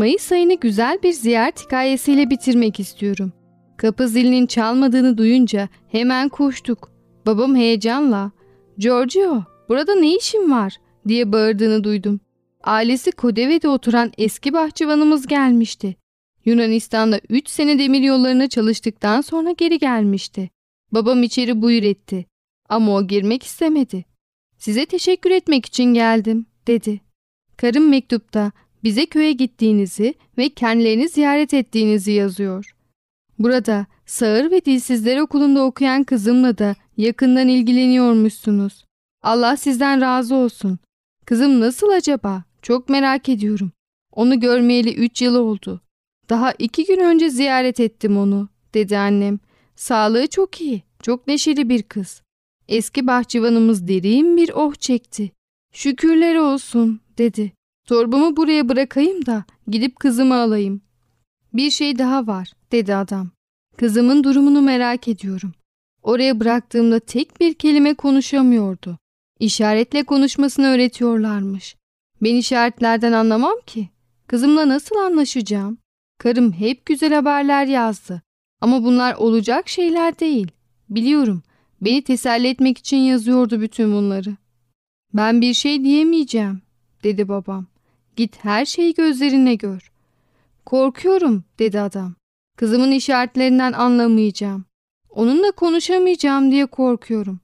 Mayıs 0.03 0.31
ayını 0.31 0.53
güzel 0.53 0.99
bir 1.03 1.13
ziyaret 1.13 1.65
hikayesiyle 1.65 2.29
bitirmek 2.29 2.79
istiyorum. 2.79 3.33
Kapı 3.77 4.07
zilinin 4.07 4.45
çalmadığını 4.45 5.17
duyunca 5.17 5.69
hemen 5.91 6.29
koştuk. 6.29 6.91
Babam 7.25 7.55
heyecanla 7.55 8.31
"Giorgio, 8.77 9.43
burada 9.69 9.95
ne 9.95 10.15
işin 10.15 10.51
var?" 10.51 10.77
diye 11.07 11.31
bağırdığını 11.31 11.83
duydum. 11.83 12.19
Ailesi 12.63 13.11
Kodeve'de 13.11 13.67
oturan 13.69 14.11
eski 14.17 14.53
bahçıvanımız 14.53 15.27
gelmişti. 15.27 15.95
Yunanistan'da 16.45 17.19
3 17.29 17.49
sene 17.49 17.79
demir 17.79 18.01
yollarına 18.01 18.49
çalıştıktan 18.49 19.21
sonra 19.21 19.51
geri 19.51 19.79
gelmişti. 19.79 20.49
Babam 20.91 21.23
içeri 21.23 21.61
buyur 21.61 21.83
etti. 21.83 22.25
Ama 22.69 22.95
o 22.95 23.07
girmek 23.07 23.43
istemedi. 23.43 24.05
Size 24.57 24.85
teşekkür 24.85 25.31
etmek 25.31 25.65
için 25.65 25.93
geldim, 25.93 26.45
dedi. 26.67 27.01
Karım 27.57 27.89
mektupta 27.89 28.51
bize 28.83 29.05
köye 29.05 29.33
gittiğinizi 29.33 30.13
ve 30.37 30.49
kendilerini 30.49 31.09
ziyaret 31.09 31.53
ettiğinizi 31.53 32.11
yazıyor. 32.11 32.75
Burada 33.39 33.85
Sağır 34.05 34.51
ve 34.51 34.65
Dilsizler 34.65 35.17
Okulu'nda 35.17 35.63
okuyan 35.63 36.03
kızımla 36.03 36.57
da 36.57 36.75
yakından 36.97 37.47
ilgileniyormuşsunuz. 37.47 38.85
Allah 39.21 39.57
sizden 39.57 40.01
razı 40.01 40.35
olsun. 40.35 40.79
Kızım 41.25 41.59
nasıl 41.59 41.89
acaba? 41.89 42.43
Çok 42.61 42.89
merak 42.89 43.29
ediyorum. 43.29 43.71
Onu 44.11 44.39
görmeyeli 44.39 44.93
üç 44.93 45.21
yıl 45.21 45.35
oldu. 45.35 45.81
Daha 46.29 46.51
iki 46.51 46.85
gün 46.85 46.99
önce 46.99 47.29
ziyaret 47.29 47.79
ettim 47.79 48.17
onu, 48.17 48.49
dedi 48.73 48.97
annem. 48.97 49.39
Sağlığı 49.75 50.27
çok 50.27 50.61
iyi, 50.61 50.83
çok 51.01 51.27
neşeli 51.27 51.69
bir 51.69 51.83
kız. 51.83 52.21
Eski 52.67 53.07
bahçıvanımız 53.07 53.87
derin 53.87 54.37
bir 54.37 54.51
oh 54.53 54.75
çekti. 54.75 55.31
Şükürler 55.73 56.35
olsun, 56.35 56.99
dedi. 57.17 57.51
Torbamı 57.87 58.37
buraya 58.37 58.69
bırakayım 58.69 59.25
da 59.25 59.43
gidip 59.67 59.99
kızımı 59.99 60.35
alayım. 60.35 60.81
Bir 61.53 61.69
şey 61.69 61.97
daha 61.97 62.27
var, 62.27 62.51
dedi 62.71 62.95
adam. 62.95 63.29
Kızımın 63.77 64.23
durumunu 64.23 64.61
merak 64.61 65.07
ediyorum. 65.07 65.51
Oraya 66.03 66.39
bıraktığımda 66.39 66.99
tek 66.99 67.39
bir 67.39 67.53
kelime 67.53 67.93
konuşamıyordu. 67.93 68.97
İşaretle 69.39 70.03
konuşmasını 70.03 70.67
öğretiyorlarmış. 70.67 71.75
Ben 72.21 72.35
işaretlerden 72.35 73.11
anlamam 73.11 73.55
ki. 73.65 73.89
Kızımla 74.27 74.67
nasıl 74.69 74.95
anlaşacağım? 74.95 75.77
Karım 76.19 76.53
hep 76.53 76.85
güzel 76.85 77.13
haberler 77.13 77.65
yazdı. 77.65 78.21
Ama 78.61 78.83
bunlar 78.83 79.13
olacak 79.15 79.69
şeyler 79.69 80.19
değil. 80.19 80.47
Biliyorum. 80.89 81.43
Beni 81.81 82.01
teselli 82.01 82.47
etmek 82.47 82.77
için 82.77 82.97
yazıyordu 82.97 83.61
bütün 83.61 83.93
bunları. 83.93 84.37
Ben 85.13 85.41
bir 85.41 85.53
şey 85.53 85.83
diyemeyeceğim, 85.83 86.61
dedi 87.03 87.27
babam. 87.27 87.72
Git 88.15 88.45
her 88.45 88.65
şeyi 88.65 88.93
gözlerine 88.93 89.55
gör. 89.55 89.91
Korkuyorum, 90.65 91.43
dedi 91.59 91.79
adam. 91.79 92.15
Kızımın 92.57 92.91
işaretlerinden 92.91 93.73
anlamayacağım. 93.73 94.65
Onunla 95.09 95.51
konuşamayacağım 95.51 96.51
diye 96.51 96.65
korkuyorum. 96.65 97.39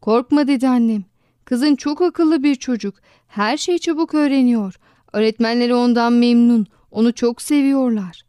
Korkma 0.00 0.48
dedi 0.48 0.68
annem. 0.68 1.04
Kızın 1.44 1.76
çok 1.76 2.02
akıllı 2.02 2.42
bir 2.42 2.54
çocuk. 2.54 2.94
Her 3.26 3.56
şeyi 3.56 3.78
çabuk 3.78 4.14
öğreniyor. 4.14 4.74
Öğretmenleri 5.12 5.74
ondan 5.74 6.12
memnun. 6.12 6.66
Onu 6.90 7.12
çok 7.12 7.42
seviyorlar. 7.42 8.22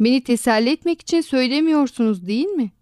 Beni 0.00 0.24
teselli 0.24 0.70
etmek 0.70 1.00
için 1.00 1.20
söylemiyorsunuz 1.20 2.26
değil 2.26 2.46
mi? 2.46 2.72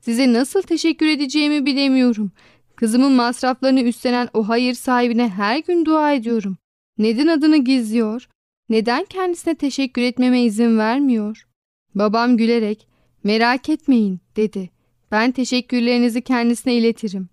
Size 0.00 0.32
nasıl 0.32 0.62
teşekkür 0.62 1.06
edeceğimi 1.06 1.66
bilemiyorum. 1.66 2.32
Kızımın 2.76 3.12
masraflarını 3.12 3.80
üstlenen 3.80 4.28
o 4.34 4.48
hayır 4.48 4.74
sahibine 4.74 5.28
her 5.28 5.58
gün 5.58 5.84
dua 5.84 6.12
ediyorum. 6.12 6.56
Neden 6.98 7.26
adını 7.26 7.56
gizliyor? 7.56 8.28
Neden 8.68 9.04
kendisine 9.04 9.54
teşekkür 9.54 10.02
etmeme 10.02 10.42
izin 10.42 10.78
vermiyor? 10.78 11.46
Babam 11.94 12.36
gülerek, 12.36 12.88
merak 13.24 13.68
etmeyin 13.68 14.20
dedi. 14.36 14.70
Ben 15.10 15.32
teşekkürlerinizi 15.32 16.22
kendisine 16.22 16.74
iletirim. 16.74 17.28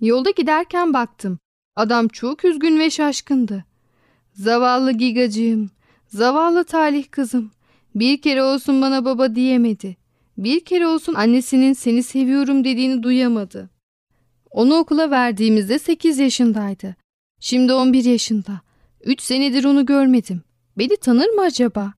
Yolda 0.00 0.30
giderken 0.30 0.94
baktım. 0.94 1.38
Adam 1.76 2.08
çok 2.08 2.44
üzgün 2.44 2.78
ve 2.78 2.90
şaşkındı. 2.90 3.64
Zavallı 4.32 4.92
gigacığım, 4.92 5.70
zavallı 6.08 6.64
talih 6.64 7.10
kızım. 7.10 7.50
Bir 7.94 8.20
kere 8.20 8.42
olsun 8.42 8.82
bana 8.82 9.04
baba 9.04 9.34
diyemedi. 9.34 9.96
Bir 10.38 10.64
kere 10.64 10.86
olsun 10.86 11.14
annesinin 11.14 11.72
seni 11.72 12.02
seviyorum 12.02 12.64
dediğini 12.64 13.02
duyamadı. 13.02 13.70
Onu 14.50 14.74
okula 14.74 15.10
verdiğimizde 15.10 15.78
8 15.78 16.18
yaşındaydı. 16.18 16.96
Şimdi 17.40 17.72
11 17.72 18.04
yaşında. 18.04 18.60
3 19.04 19.20
senedir 19.20 19.64
onu 19.64 19.86
görmedim. 19.86 20.42
Beni 20.78 20.96
tanır 20.96 21.28
mı 21.28 21.40
acaba? 21.40 21.92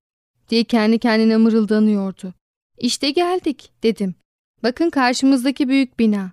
diye 0.50 0.64
kendi 0.64 0.98
kendine 0.98 1.36
mırıldanıyordu. 1.36 2.34
İşte 2.78 3.10
geldik 3.10 3.72
dedim. 3.82 4.14
Bakın 4.62 4.90
karşımızdaki 4.90 5.68
büyük 5.68 5.98
bina. 5.98 6.32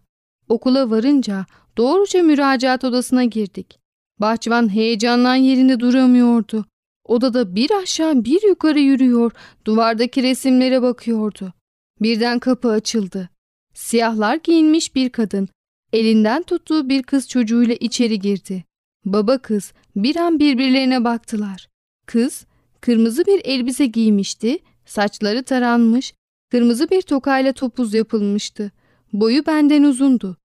Okula 0.50 0.90
varınca 0.90 1.46
doğruca 1.78 2.24
müracaat 2.24 2.84
odasına 2.84 3.24
girdik. 3.24 3.80
Bahçıvan 4.20 4.74
heyecandan 4.74 5.36
yerinde 5.36 5.80
duramıyordu. 5.80 6.66
Odada 7.06 7.56
bir 7.56 7.72
aşağı 7.72 8.26
bir 8.26 8.48
yukarı 8.48 8.80
yürüyor, 8.80 9.32
duvardaki 9.66 10.24
resimlere 10.24 10.82
bakıyordu. 10.82 11.54
Birden 12.02 12.40
kapı 12.40 12.70
açıldı. 12.70 13.30
Siyahlar 13.74 14.36
giyinmiş 14.36 14.96
bir 14.96 15.10
kadın, 15.10 15.50
elinden 15.94 16.44
tuttuğu 16.44 16.90
bir 16.90 17.04
kız 17.04 17.30
çocuğuyla 17.30 17.76
içeri 17.76 18.20
girdi. 18.20 18.64
Baba 19.06 19.38
kız 19.38 19.74
bir 19.96 20.16
an 20.16 20.40
birbirlerine 20.40 21.04
baktılar. 21.04 21.68
Kız 22.06 22.46
kırmızı 22.82 23.26
bir 23.26 23.42
elbise 23.44 23.86
giymişti, 23.86 24.60
saçları 24.86 25.44
taranmış, 25.44 26.14
kırmızı 26.52 26.90
bir 26.90 27.02
tokayla 27.02 27.54
topuz 27.54 27.94
yapılmıştı. 27.94 28.72
Boyu 29.14 29.46
benden 29.46 29.84
uzundu. 29.84 30.38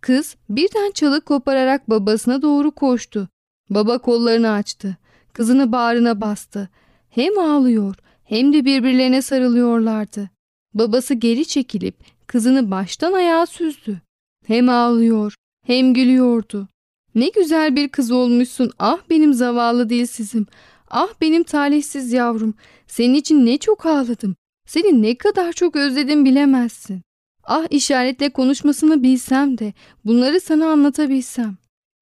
Kız 0.00 0.36
birden 0.48 0.90
çalık 0.90 1.26
kopararak 1.26 1.90
babasına 1.90 2.42
doğru 2.42 2.70
koştu. 2.70 3.28
Baba 3.70 3.98
kollarını 3.98 4.50
açtı. 4.50 4.96
Kızını 5.32 5.72
bağrına 5.72 6.20
bastı. 6.20 6.68
Hem 7.10 7.38
ağlıyor 7.38 7.96
hem 8.24 8.52
de 8.52 8.64
birbirlerine 8.64 9.22
sarılıyorlardı. 9.22 10.30
Babası 10.74 11.14
geri 11.14 11.46
çekilip 11.46 11.94
kızını 12.26 12.70
baştan 12.70 13.12
ayağa 13.12 13.46
süzdü. 13.46 14.00
Hem 14.46 14.68
ağlıyor 14.68 15.34
hem 15.66 15.94
gülüyordu. 15.94 16.68
Ne 17.14 17.28
güzel 17.28 17.76
bir 17.76 17.88
kız 17.88 18.10
olmuşsun 18.10 18.70
ah 18.78 18.98
benim 19.10 19.34
zavallı 19.34 19.88
dilsizim. 19.90 20.46
Ah 20.90 21.08
benim 21.20 21.42
talihsiz 21.42 22.12
yavrum. 22.12 22.54
Senin 22.86 23.14
için 23.14 23.46
ne 23.46 23.58
çok 23.58 23.86
ağladım. 23.86 24.36
Seni 24.66 25.02
ne 25.02 25.18
kadar 25.18 25.52
çok 25.52 25.76
özledim 25.76 26.24
bilemezsin. 26.24 27.02
Ah 27.44 27.66
işaretle 27.70 28.30
konuşmasını 28.30 29.02
bilsem 29.02 29.58
de 29.58 29.72
bunları 30.04 30.40
sana 30.40 30.66
anlatabilsem. 30.66 31.56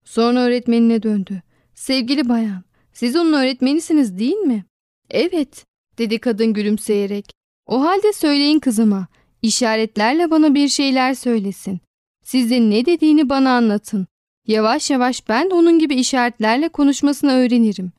Sonra 0.05 0.40
öğretmenine 0.40 1.03
döndü. 1.03 1.42
Sevgili 1.75 2.29
bayan, 2.29 2.62
siz 2.92 3.16
onun 3.16 3.33
öğretmenisiniz 3.33 4.18
değil 4.18 4.37
mi? 4.37 4.64
Evet, 5.11 5.66
dedi 5.98 6.18
kadın 6.18 6.53
gülümseyerek. 6.53 7.33
O 7.66 7.81
halde 7.81 8.12
söyleyin 8.12 8.59
kızıma. 8.59 9.07
İşaretlerle 9.42 10.31
bana 10.31 10.55
bir 10.55 10.68
şeyler 10.68 11.14
söylesin. 11.14 11.81
Siz 12.25 12.51
de 12.51 12.70
ne 12.70 12.87
dediğini 12.87 13.29
bana 13.29 13.57
anlatın. 13.57 14.07
Yavaş 14.47 14.91
yavaş 14.91 15.29
ben 15.29 15.51
de 15.51 15.55
onun 15.55 15.79
gibi 15.79 15.95
işaretlerle 15.95 16.69
konuşmasını 16.69 17.33
öğrenirim. 17.33 17.93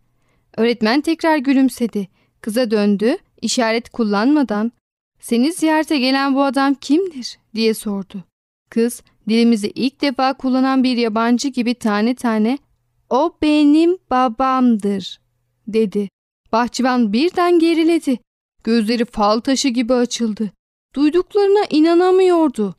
Öğretmen 0.58 1.02
tekrar 1.02 1.38
gülümsedi. 1.38 2.08
Kıza 2.42 2.72
döndü, 2.72 3.18
işaret 3.42 3.90
kullanmadan 3.90 4.72
''Seni 5.20 5.54
ziyarete 5.54 6.00
gelen 6.00 6.36
bu 6.36 6.44
adam 6.44 6.74
kimdir?'' 6.74 7.38
diye 7.56 7.74
sordu. 7.74 8.24
Kız 8.70 9.02
dilimizi 9.30 9.70
ilk 9.76 10.02
defa 10.02 10.34
kullanan 10.34 10.84
bir 10.84 10.98
yabancı 10.98 11.48
gibi 11.48 11.74
tane 11.74 12.16
tane 12.16 12.58
''O 13.10 13.38
benim 13.42 13.98
babamdır'' 14.10 15.20
dedi. 15.68 16.10
Bahçıvan 16.52 17.14
birden 17.14 17.60
geriledi. 17.60 18.20
Gözleri 18.64 19.06
fal 19.06 19.40
taşı 19.40 19.70
gibi 19.70 19.94
açıldı. 19.94 20.52
Duyduklarına 20.96 21.66
inanamıyordu. 21.70 22.76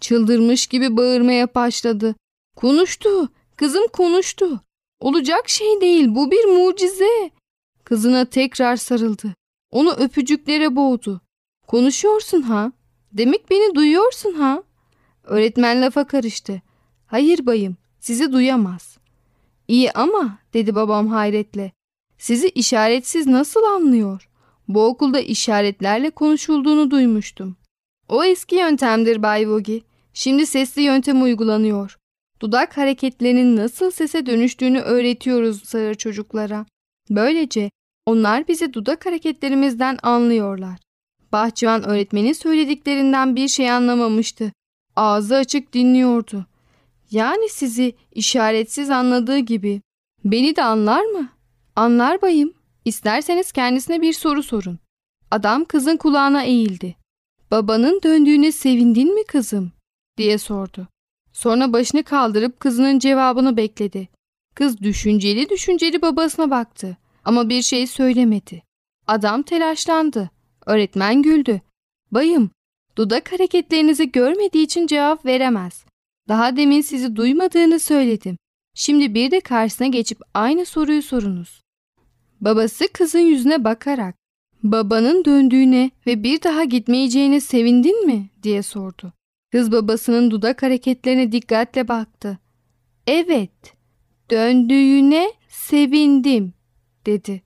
Çıldırmış 0.00 0.66
gibi 0.66 0.96
bağırmaya 0.96 1.54
başladı. 1.54 2.14
Konuştu. 2.58 3.28
Kızım 3.56 3.88
konuştu. 3.92 4.60
Olacak 5.00 5.48
şey 5.48 5.80
değil. 5.80 6.14
Bu 6.14 6.30
bir 6.30 6.44
mucize. 6.44 7.30
Kızına 7.84 8.24
tekrar 8.24 8.76
sarıldı. 8.76 9.34
Onu 9.70 9.90
öpücüklere 9.92 10.76
boğdu. 10.76 11.20
Konuşuyorsun 11.66 12.42
ha? 12.42 12.72
Demek 13.12 13.50
beni 13.50 13.74
duyuyorsun 13.74 14.32
ha? 14.32 14.62
Öğretmen 15.24 15.82
lafa 15.82 16.06
karıştı. 16.06 16.62
Hayır 17.06 17.46
bayım, 17.46 17.76
sizi 18.00 18.32
duyamaz. 18.32 18.98
İyi 19.68 19.92
ama, 19.92 20.38
dedi 20.54 20.74
babam 20.74 21.08
hayretle. 21.08 21.72
Sizi 22.18 22.48
işaretsiz 22.48 23.26
nasıl 23.26 23.62
anlıyor? 23.62 24.28
Bu 24.68 24.84
okulda 24.84 25.20
işaretlerle 25.20 26.10
konuşulduğunu 26.10 26.90
duymuştum. 26.90 27.56
O 28.08 28.24
eski 28.24 28.56
yöntemdir 28.56 29.22
Bay 29.22 29.50
Vogi. 29.50 29.82
Şimdi 30.12 30.46
sesli 30.46 30.82
yöntem 30.82 31.22
uygulanıyor. 31.22 31.97
Dudak 32.40 32.76
hareketlerinin 32.76 33.56
nasıl 33.56 33.90
sese 33.90 34.26
dönüştüğünü 34.26 34.80
öğretiyoruz 34.80 35.64
sağır 35.64 35.94
çocuklara. 35.94 36.66
Böylece 37.10 37.70
onlar 38.06 38.48
bizi 38.48 38.72
dudak 38.72 39.06
hareketlerimizden 39.06 39.98
anlıyorlar. 40.02 40.78
Bahçıvan 41.32 41.88
öğretmenin 41.88 42.32
söylediklerinden 42.32 43.36
bir 43.36 43.48
şey 43.48 43.70
anlamamıştı. 43.70 44.52
Ağzı 44.96 45.36
açık 45.36 45.72
dinliyordu. 45.72 46.46
Yani 47.10 47.48
sizi 47.48 47.94
işaretsiz 48.12 48.90
anladığı 48.90 49.38
gibi. 49.38 49.80
Beni 50.24 50.56
de 50.56 50.62
anlar 50.62 51.04
mı? 51.04 51.28
Anlar 51.76 52.22
bayım. 52.22 52.54
İsterseniz 52.84 53.52
kendisine 53.52 54.02
bir 54.02 54.12
soru 54.12 54.42
sorun. 54.42 54.78
Adam 55.30 55.64
kızın 55.64 55.96
kulağına 55.96 56.42
eğildi. 56.42 56.96
Babanın 57.50 58.00
döndüğüne 58.02 58.52
sevindin 58.52 59.14
mi 59.14 59.24
kızım? 59.24 59.72
diye 60.18 60.38
sordu. 60.38 60.88
Sonra 61.32 61.72
başını 61.72 62.02
kaldırıp 62.02 62.60
kızının 62.60 62.98
cevabını 62.98 63.56
bekledi. 63.56 64.08
Kız 64.54 64.80
düşünceli 64.80 65.48
düşünceli 65.48 66.02
babasına 66.02 66.50
baktı 66.50 66.96
ama 67.24 67.48
bir 67.48 67.62
şey 67.62 67.86
söylemedi. 67.86 68.62
Adam 69.06 69.42
telaşlandı. 69.42 70.30
Öğretmen 70.66 71.22
güldü. 71.22 71.60
Bayım, 72.10 72.50
dudak 72.96 73.32
hareketlerinizi 73.32 74.12
görmediği 74.12 74.64
için 74.64 74.86
cevap 74.86 75.26
veremez. 75.26 75.84
Daha 76.28 76.56
demin 76.56 76.80
sizi 76.80 77.16
duymadığını 77.16 77.80
söyledim. 77.80 78.36
Şimdi 78.74 79.14
bir 79.14 79.30
de 79.30 79.40
karşısına 79.40 79.86
geçip 79.86 80.18
aynı 80.34 80.66
soruyu 80.66 81.02
sorunuz. 81.02 81.62
Babası 82.40 82.88
kızın 82.92 83.18
yüzüne 83.18 83.64
bakarak 83.64 84.14
babanın 84.62 85.24
döndüğüne 85.24 85.90
ve 86.06 86.22
bir 86.22 86.42
daha 86.42 86.64
gitmeyeceğine 86.64 87.40
sevindin 87.40 88.06
mi 88.06 88.30
diye 88.42 88.62
sordu. 88.62 89.12
Kız 89.52 89.72
babasının 89.72 90.30
dudak 90.30 90.62
hareketlerine 90.62 91.32
dikkatle 91.32 91.88
baktı. 91.88 92.38
Evet, 93.06 93.74
döndüğüne 94.30 95.32
sevindim 95.48 96.52
dedi. 97.06 97.42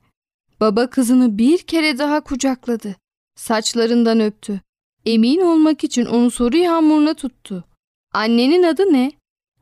Baba 0.61 0.91
kızını 0.91 1.38
bir 1.38 1.59
kere 1.59 1.99
daha 1.99 2.21
kucakladı. 2.21 2.97
Saçlarından 3.37 4.21
öptü. 4.21 4.61
Emin 5.07 5.41
olmak 5.41 5.85
için 5.85 6.07
onu 6.07 6.31
soru 6.31 6.57
yağmuruna 6.57 7.15
tuttu. 7.15 7.65
Annenin 8.12 8.62
adı 8.62 8.93
ne? 8.93 9.12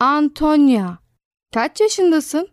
Antonia. 0.01 0.97
Kaç 1.55 1.81
yaşındasın? 1.81 2.49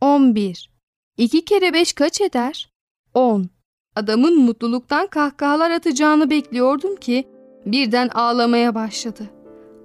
11. 0.00 0.70
İki 1.16 1.44
kere 1.44 1.72
beş 1.72 1.92
kaç 1.92 2.20
eder? 2.20 2.70
10. 3.14 3.50
Adamın 3.96 4.38
mutluluktan 4.38 5.06
kahkahalar 5.06 5.70
atacağını 5.70 6.30
bekliyordum 6.30 6.96
ki 6.96 7.28
birden 7.72 8.08
ağlamaya 8.08 8.74
başladı. 8.74 9.22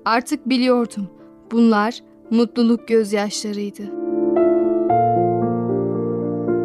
Artık 0.06 0.50
biliyordum. 0.50 1.10
Bunlar 1.52 2.00
mutluluk 2.30 2.88
gözyaşlarıydı. 2.88 3.84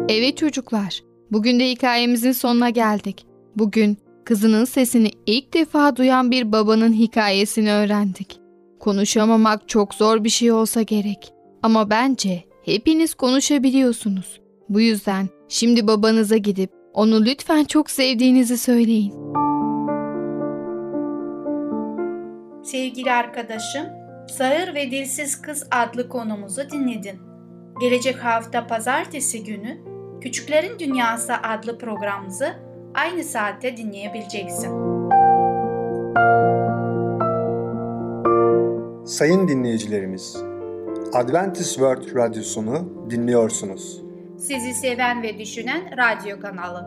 Evet 0.09 0.37
çocuklar, 0.37 1.03
bugün 1.31 1.59
de 1.59 1.69
hikayemizin 1.69 2.31
sonuna 2.31 2.69
geldik. 2.69 3.25
Bugün 3.55 3.97
kızının 4.25 4.65
sesini 4.65 5.11
ilk 5.25 5.53
defa 5.53 5.95
duyan 5.95 6.31
bir 6.31 6.51
babanın 6.51 6.93
hikayesini 6.93 7.71
öğrendik. 7.71 8.39
Konuşamamak 8.79 9.69
çok 9.69 9.93
zor 9.93 10.23
bir 10.23 10.29
şey 10.29 10.51
olsa 10.51 10.81
gerek. 10.81 11.33
Ama 11.63 11.89
bence 11.89 12.43
hepiniz 12.65 13.13
konuşabiliyorsunuz. 13.13 14.39
Bu 14.69 14.81
yüzden 14.81 15.29
şimdi 15.49 15.87
babanıza 15.87 16.37
gidip 16.37 16.71
onu 16.93 17.25
lütfen 17.25 17.63
çok 17.63 17.89
sevdiğinizi 17.89 18.57
söyleyin. 18.57 19.13
Sevgili 22.71 23.11
arkadaşım, 23.11 23.85
Sağır 24.27 24.75
ve 24.75 24.91
Dilsiz 24.91 25.41
Kız 25.41 25.67
adlı 25.71 26.09
konumuzu 26.09 26.69
dinledin. 26.69 27.19
Gelecek 27.81 28.23
hafta 28.23 28.67
pazartesi 28.67 29.43
günü 29.43 29.77
Küçüklerin 30.21 30.79
Dünyası 30.79 31.33
adlı 31.33 31.77
programımızı 31.77 32.55
aynı 32.93 33.23
saatte 33.23 33.77
dinleyebileceksin. 33.77 34.69
Sayın 39.05 39.47
dinleyicilerimiz, 39.47 40.37
Adventist 41.13 41.73
World 41.73 42.15
Radyosunu 42.15 43.07
dinliyorsunuz. 43.09 44.01
Sizi 44.37 44.73
seven 44.73 45.23
ve 45.23 45.39
düşünen 45.39 45.97
radyo 45.97 46.39
kanalı. 46.39 46.85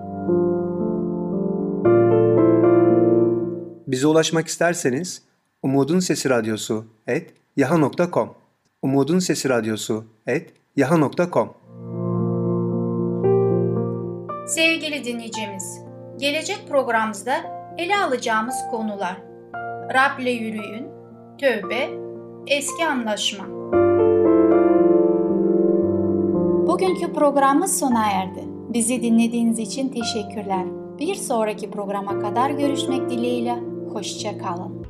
Bize 3.86 4.06
ulaşmak 4.06 4.46
isterseniz 4.46 5.31
Umutun 5.62 6.00
Sesi 6.00 6.28
Radyosu 6.30 6.84
et 7.06 7.34
yaha.com 7.56 8.34
Umutun 8.82 9.18
Sesi 9.18 9.48
Radyosu 9.48 10.04
et 10.26 10.54
yaha.com 10.76 11.54
Sevgili 14.46 15.04
dinleyicimiz, 15.04 15.80
gelecek 16.18 16.68
programımızda 16.68 17.34
ele 17.78 17.96
alacağımız 17.96 18.54
konular 18.70 19.16
Rab'le 19.94 20.40
yürüyün, 20.40 20.86
tövbe, 21.38 21.90
eski 22.46 22.86
anlaşma. 22.86 23.44
Bugünkü 26.66 27.12
programımız 27.12 27.78
sona 27.78 28.10
erdi. 28.10 28.44
Bizi 28.68 29.02
dinlediğiniz 29.02 29.58
için 29.58 29.88
teşekkürler. 29.88 30.66
Bir 30.98 31.14
sonraki 31.14 31.70
programa 31.70 32.18
kadar 32.20 32.50
görüşmek 32.50 33.10
dileğiyle. 33.10 33.58
Hoşça 33.92 34.38
kalın. 34.38 34.86